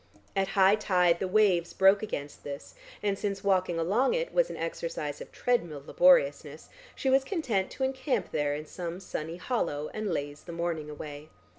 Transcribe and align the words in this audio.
At 0.35 0.47
high 0.57 0.73
tide 0.77 1.19
the 1.19 1.27
waves 1.27 1.73
broke 1.73 2.01
against 2.01 2.43
this, 2.43 2.73
and 3.03 3.19
since 3.19 3.43
walking 3.43 3.77
along 3.77 4.15
it 4.15 4.33
was 4.33 4.49
an 4.49 4.57
exercise 4.57 5.21
of 5.21 5.31
treadmill 5.31 5.83
laboriousness 5.85 6.69
she 6.95 7.11
was 7.11 7.23
content 7.23 7.69
to 7.69 7.83
encamp 7.83 8.31
there 8.31 8.55
in 8.55 8.65
some 8.65 8.99
sunny 8.99 9.35
hollow 9.37 9.91
and 9.93 10.11
laze 10.11 10.41
the 10.45 10.53
morning 10.53 10.89
away. 10.89 11.29